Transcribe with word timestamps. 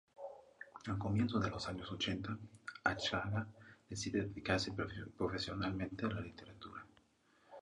A 0.87 0.97
comienzos 0.97 1.43
de 1.43 1.51
los 1.51 1.67
años 1.67 1.91
ochenta, 1.91 2.35
Atxaga 2.83 3.45
decide 3.87 4.23
dedicarse 4.23 4.73
profesionalmente 5.15 6.07
a 6.07 6.09
la 6.09 6.21
literatura. 6.21 6.83